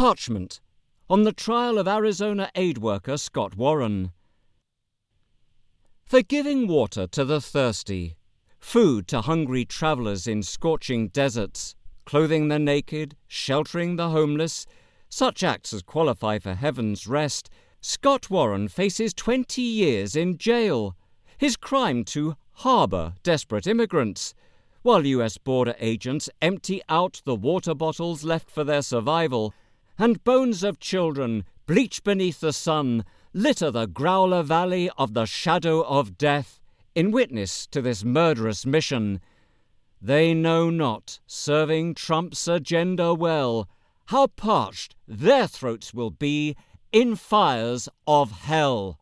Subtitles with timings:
[0.00, 0.62] Parchment
[1.10, 4.12] on the trial of Arizona aid worker Scott Warren.
[6.06, 8.16] For giving water to the thirsty,
[8.58, 11.74] food to hungry travelers in scorching deserts,
[12.06, 14.64] clothing the naked, sheltering the homeless,
[15.10, 17.50] such acts as qualify for heaven's rest,
[17.82, 20.96] Scott Warren faces 20 years in jail.
[21.36, 24.32] His crime to harbour desperate immigrants,
[24.80, 29.52] while US border agents empty out the water bottles left for their survival
[30.00, 33.04] and bones of children, bleach beneath the sun,
[33.34, 36.58] litter the Growler Valley of the shadow of death,
[36.94, 39.20] in witness to this murderous mission.
[40.00, 43.68] They know not, serving Trump's agenda well,
[44.06, 46.56] how parched their throats will be
[46.92, 48.98] in fires of hell.